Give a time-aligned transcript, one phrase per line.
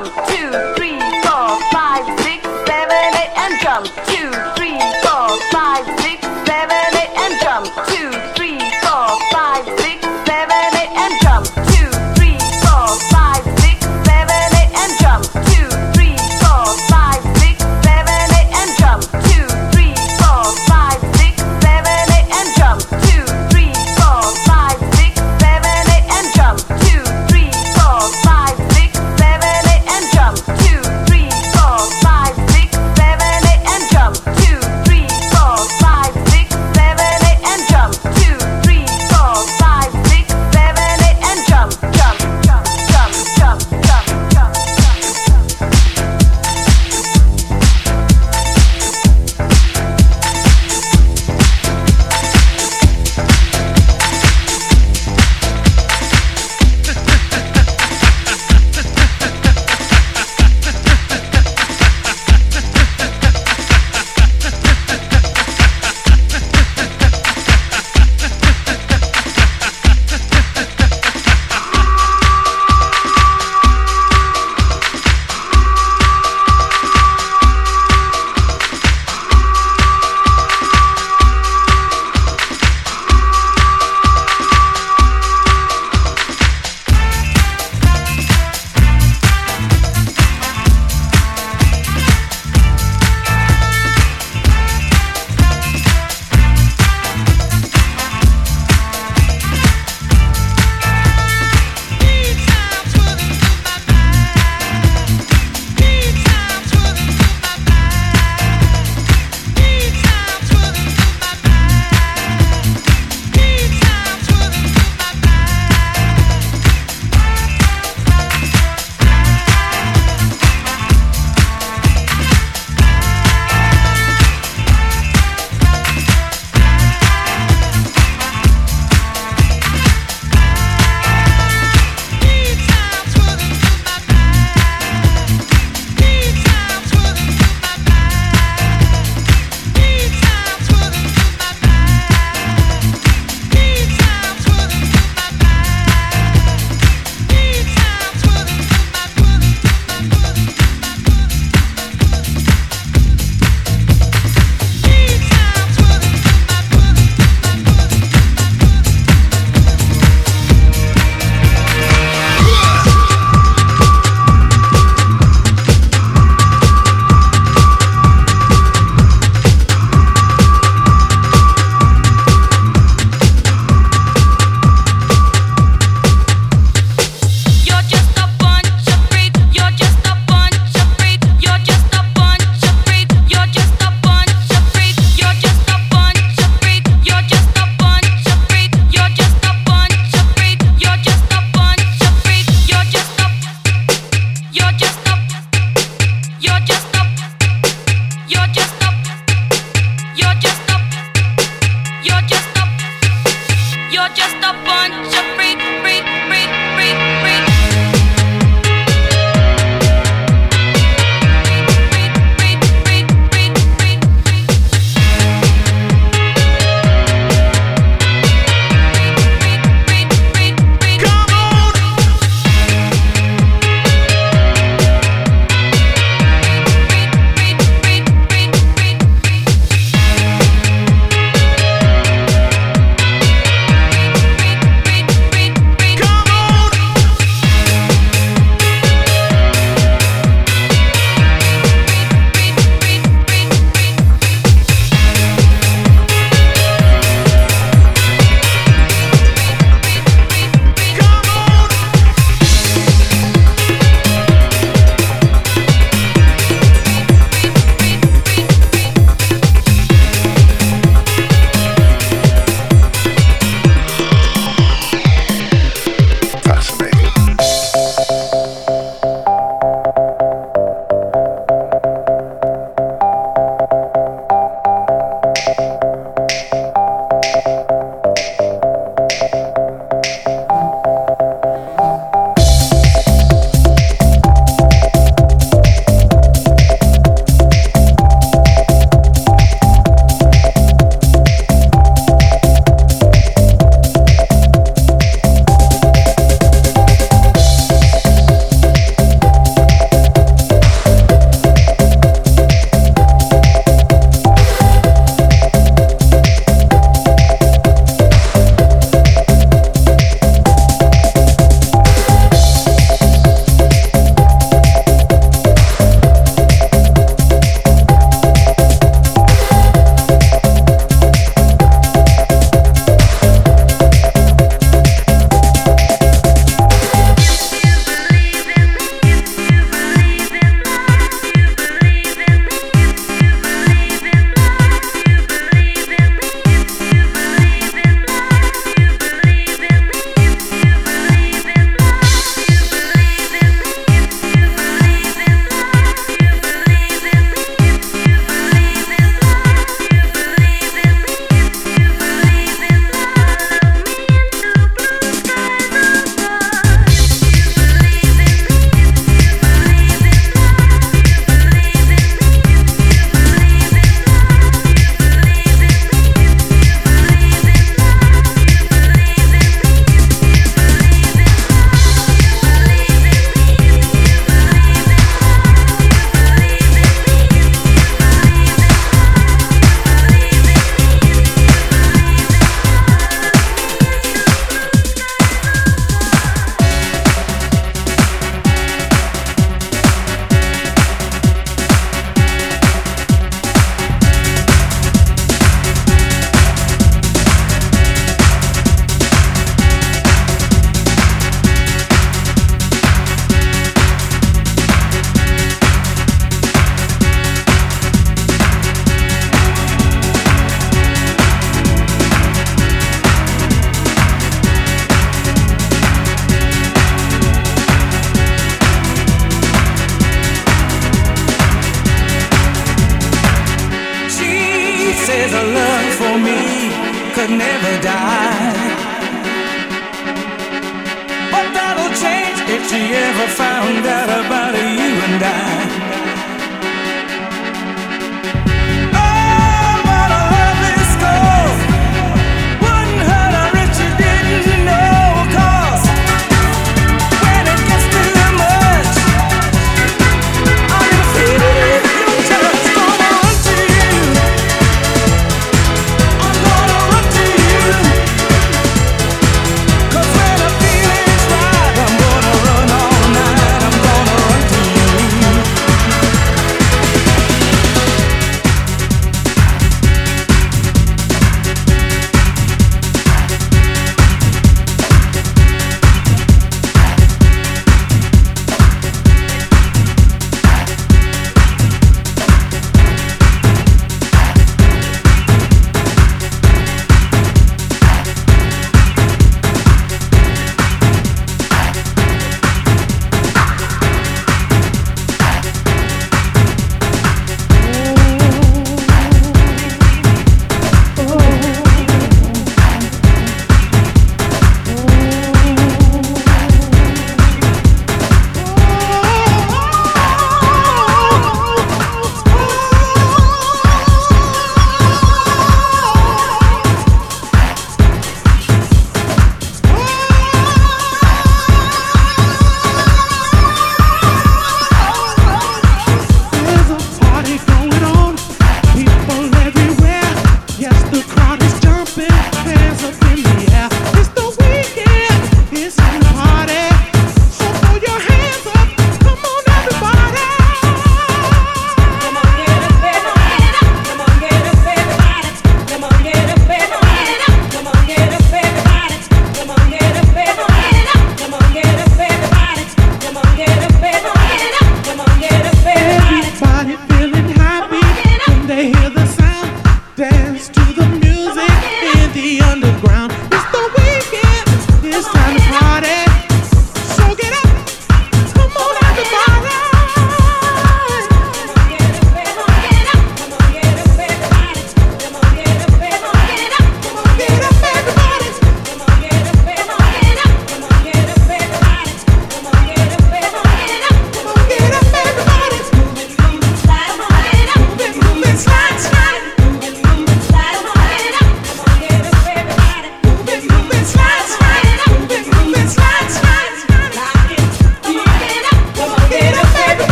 [0.00, 0.71] Six,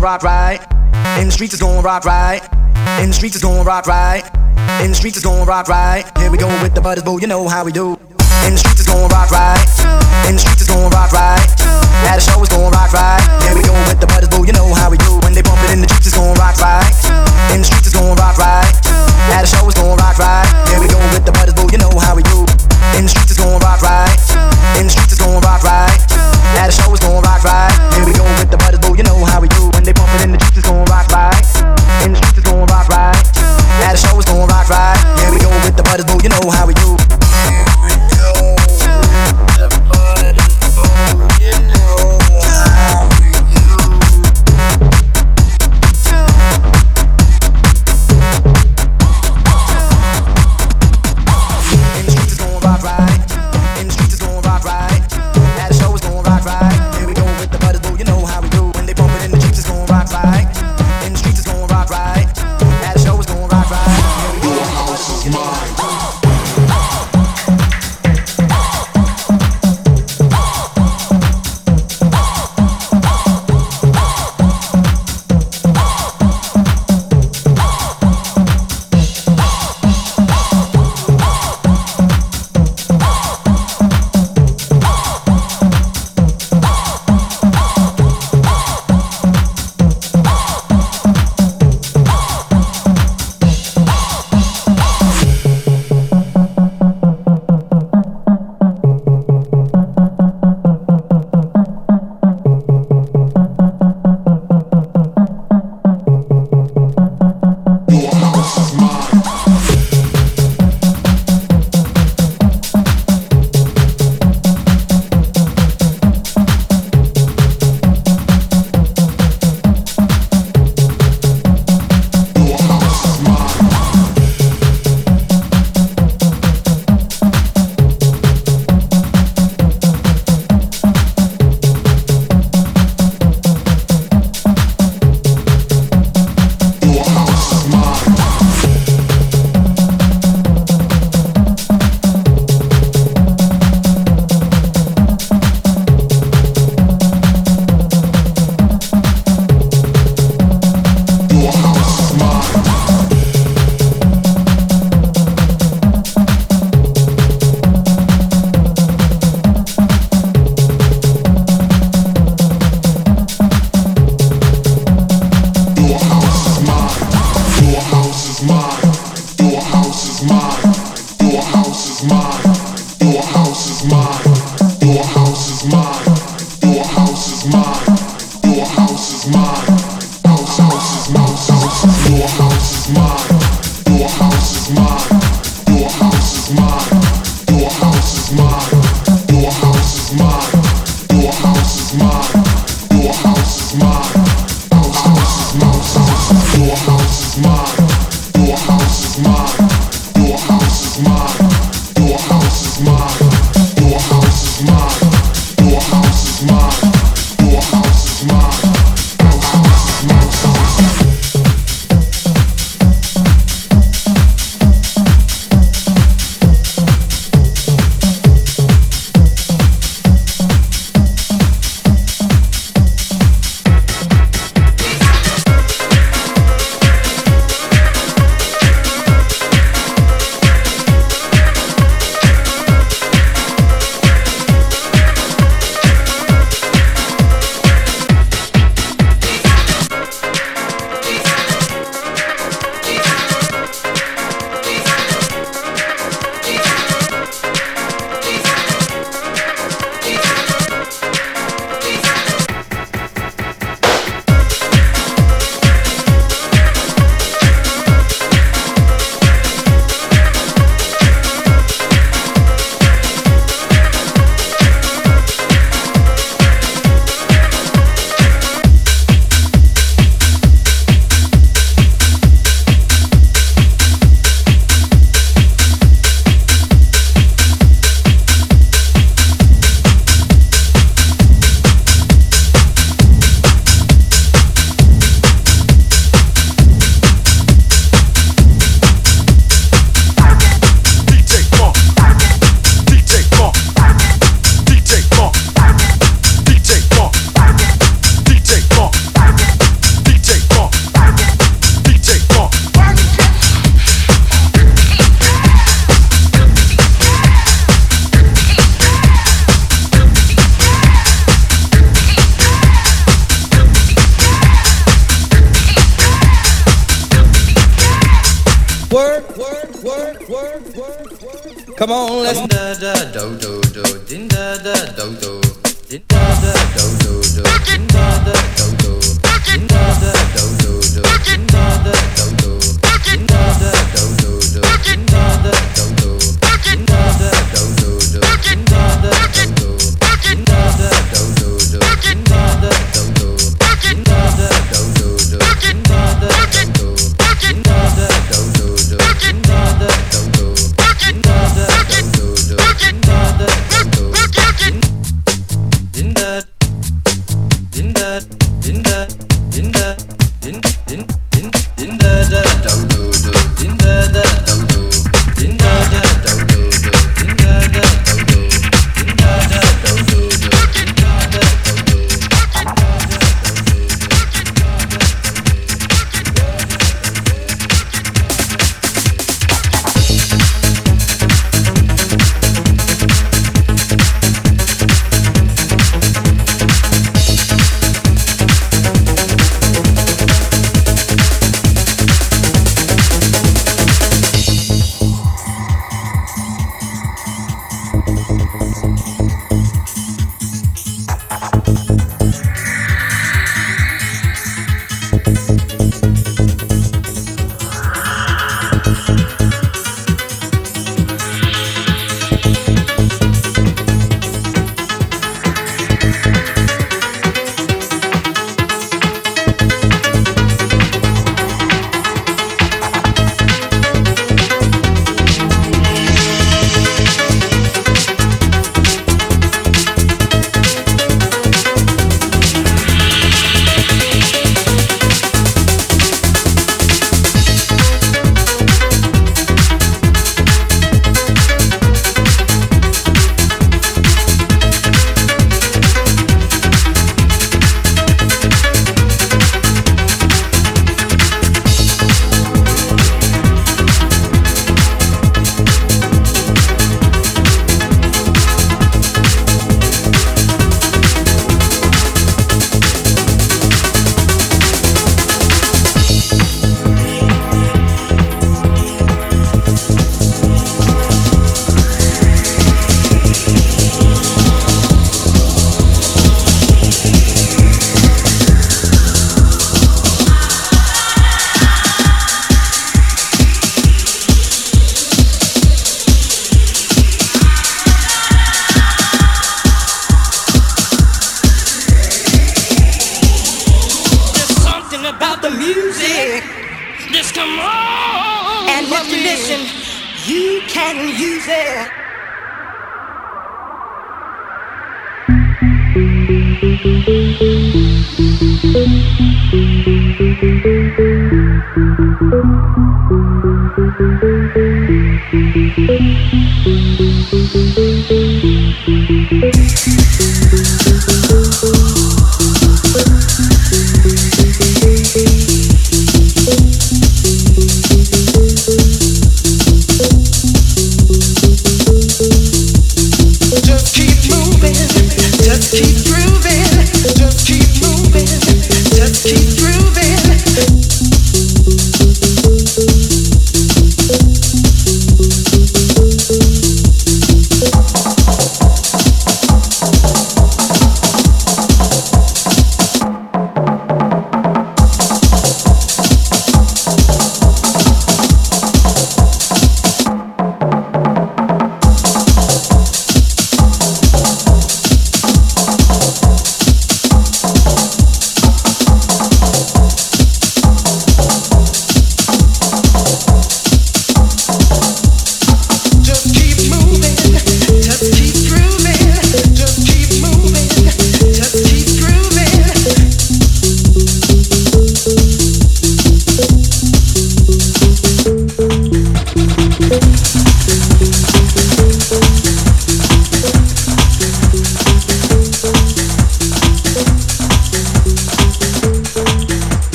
[0.00, 0.60] rock right.
[1.18, 2.42] In the streets is gon' rock right.
[3.00, 4.24] In the streets is gon' rock right.
[4.82, 6.04] In the streets is gon' rock right.
[6.18, 7.20] Here we go with the butters, boo.
[7.20, 7.99] You know how we do.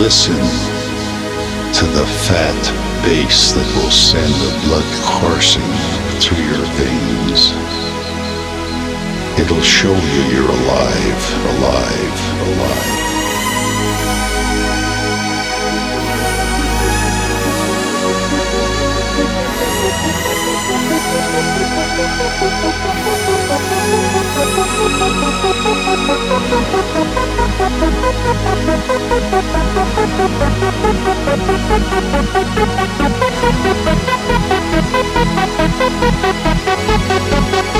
[0.00, 0.40] listen
[1.74, 2.62] to the fat
[3.04, 5.70] bass that will send the blood coursing
[6.22, 7.52] through your veins.
[9.38, 11.22] It'll show you you're alive,
[11.52, 13.00] alive, alive.
[28.80, 29.39] Thank you.
[29.72, 30.00] Thank
[37.74, 37.79] you.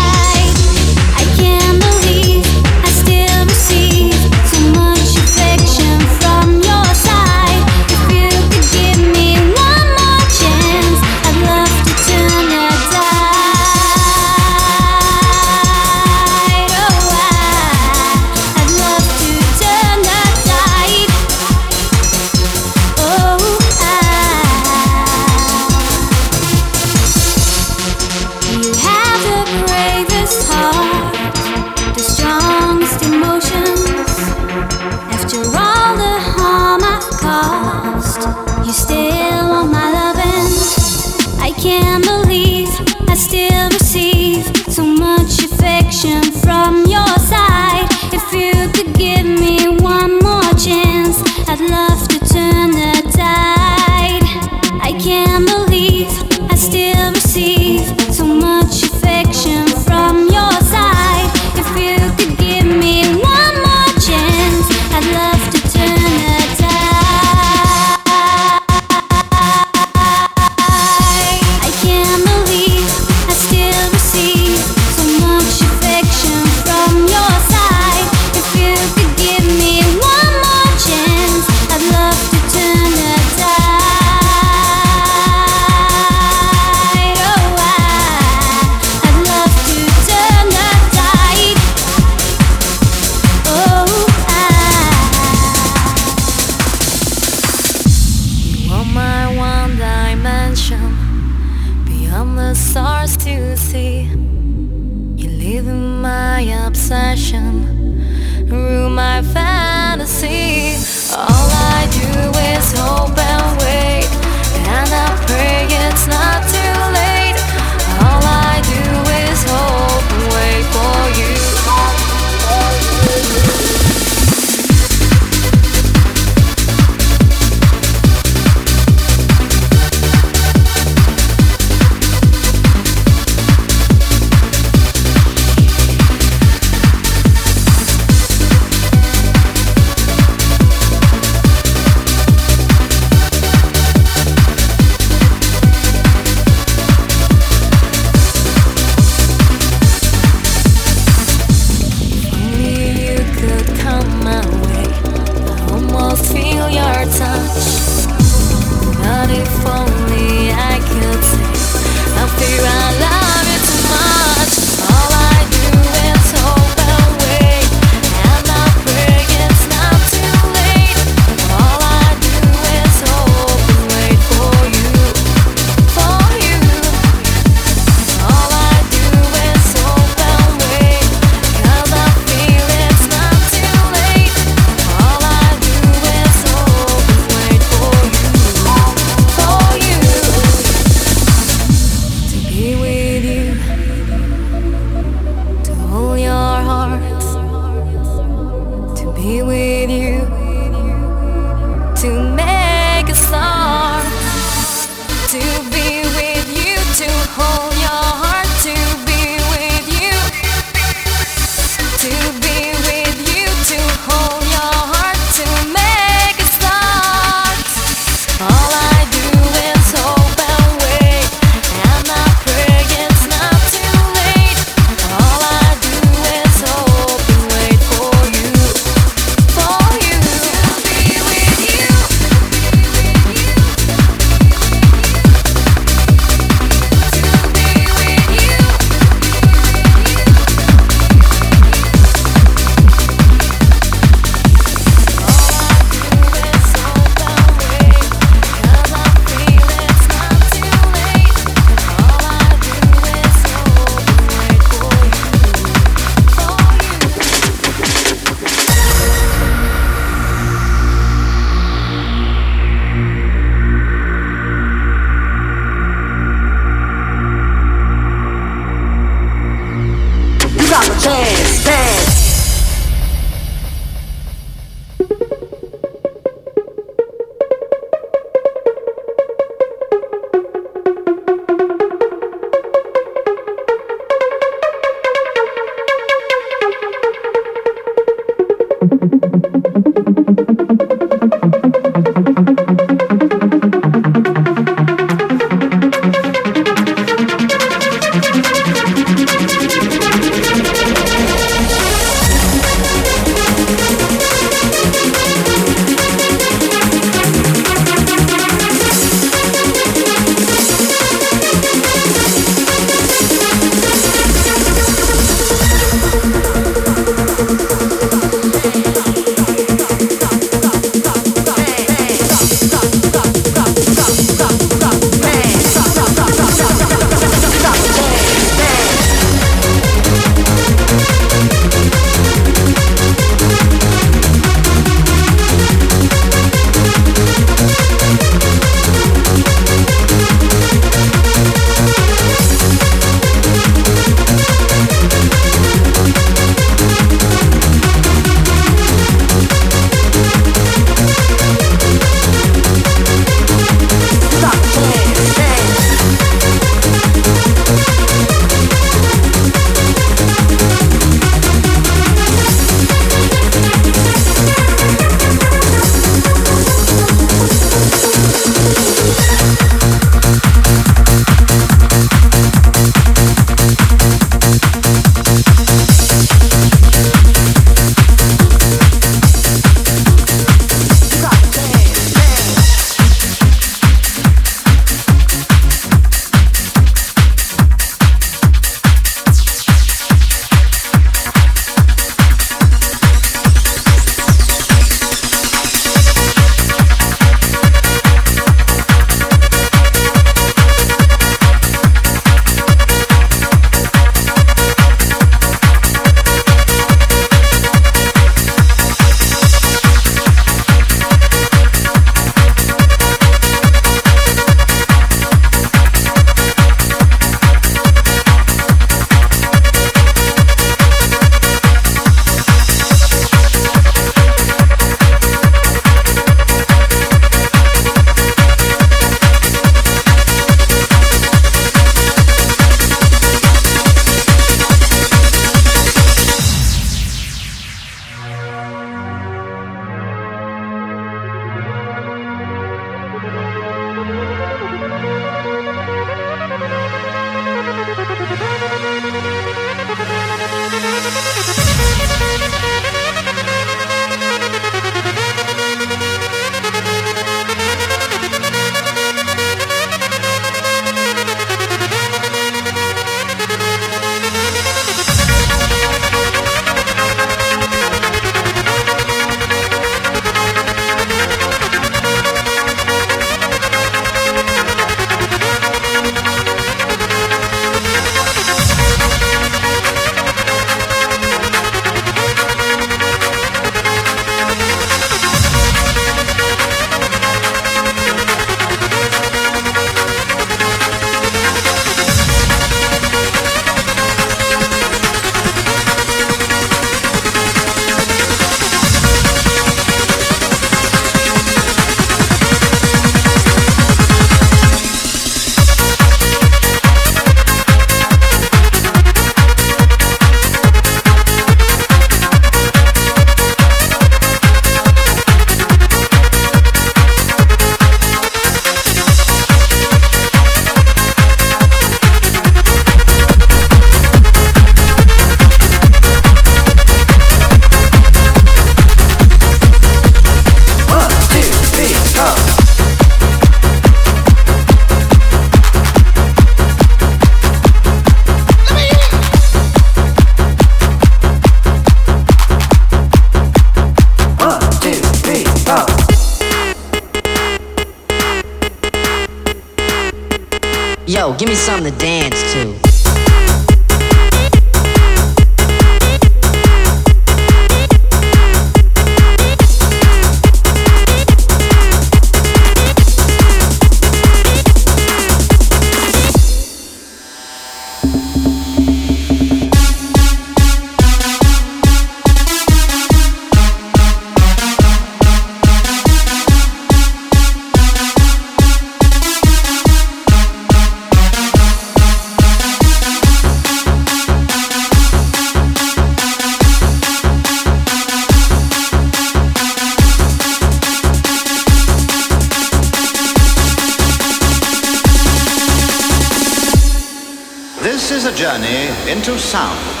[599.07, 600.00] Into sound.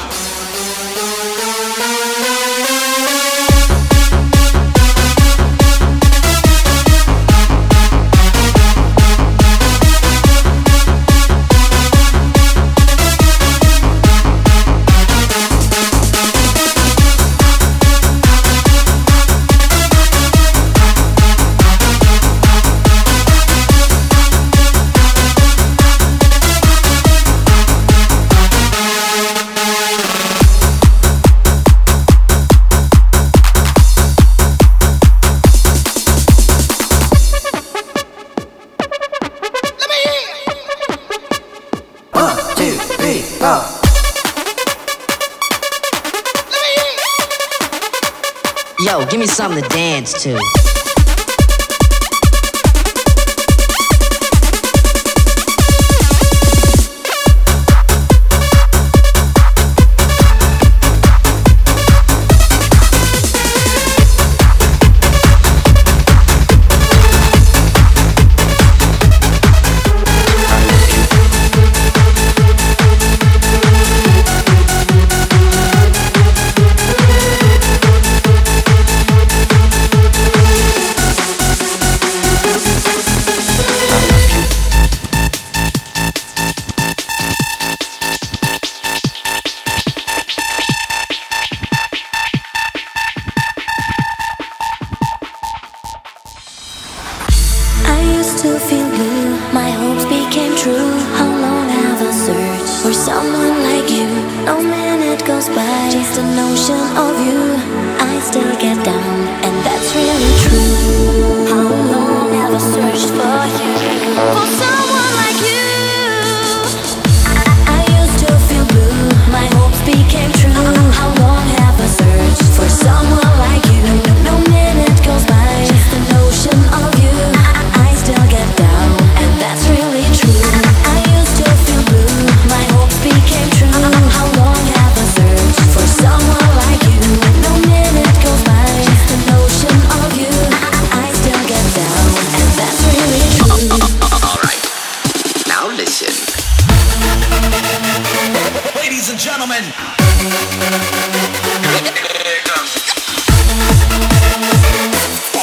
[50.21, 50.60] To.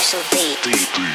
[0.08, 1.07] so deep.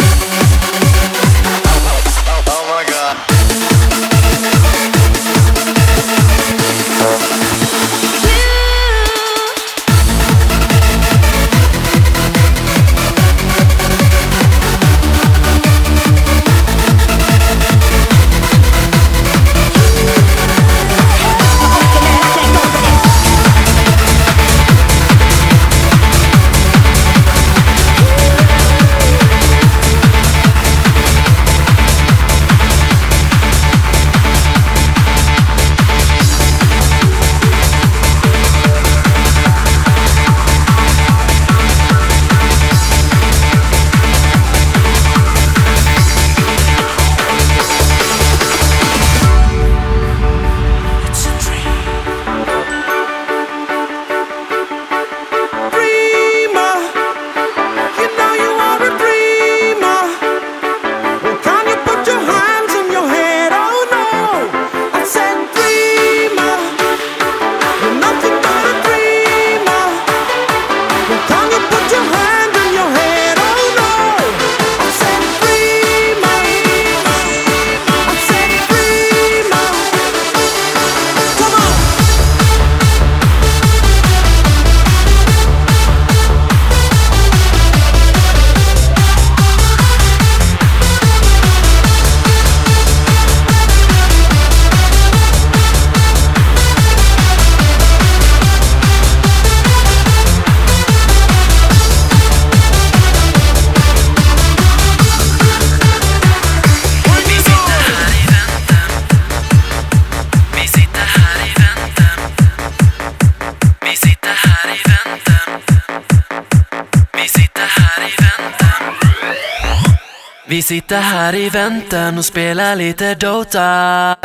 [121.24, 124.16] här i väntan och spelar lite Dota.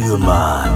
[0.00, 0.68] Burman.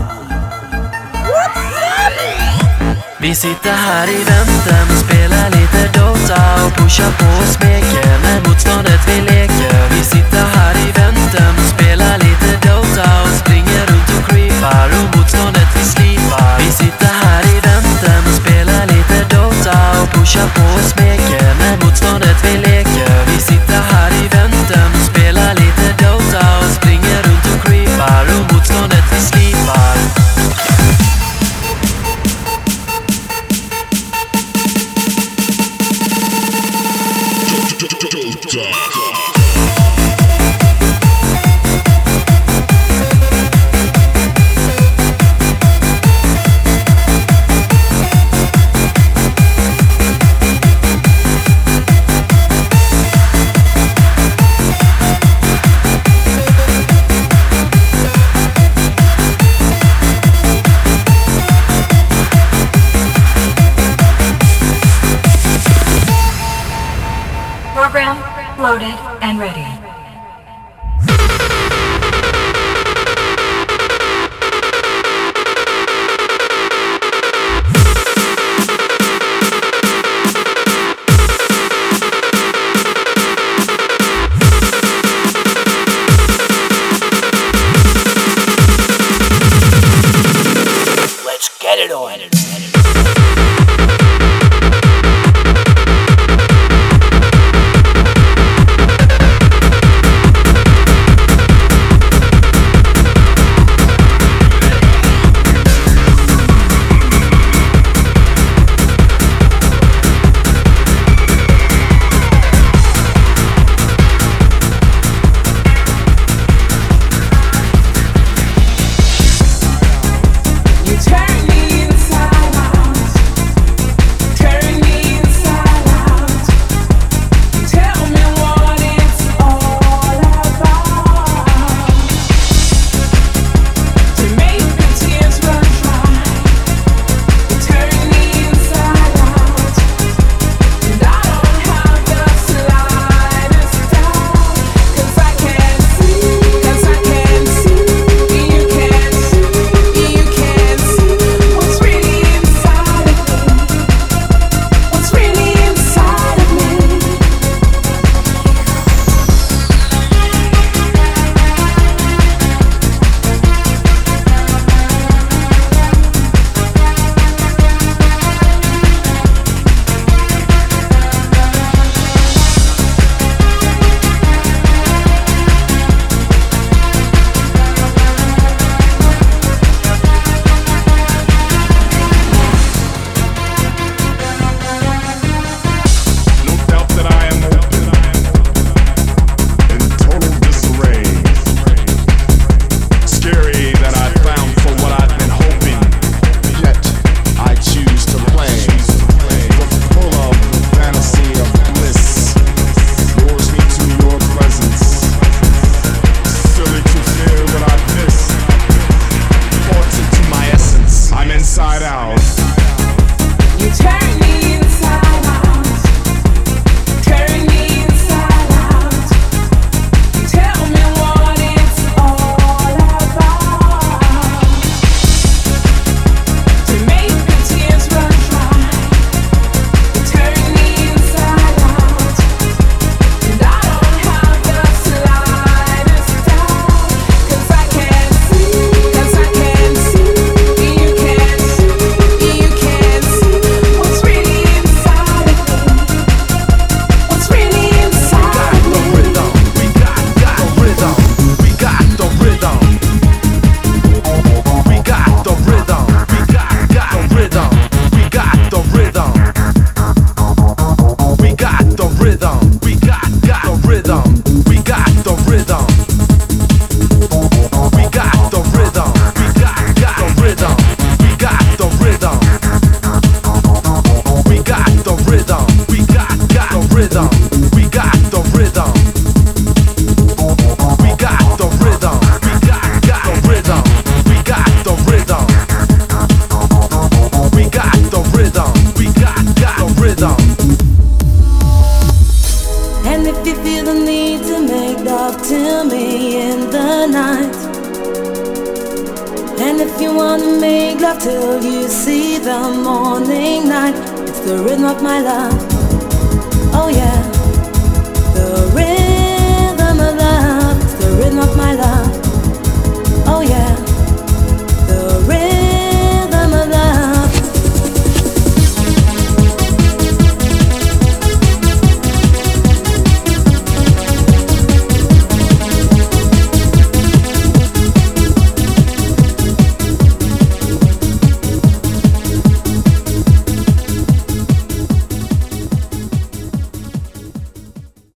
[3.19, 9.01] Vi sitter här i väntan spelar lite Dota och pushar på och smeker med motståndet
[9.09, 9.89] vi leker.
[9.91, 15.69] Vi sitter här i väntan spelar lite Dota och springer runt och creepar och motståndet
[15.77, 16.59] vi slipar.
[16.59, 20.89] Vi sitter här i väntan spelar lite Dota och pushar på och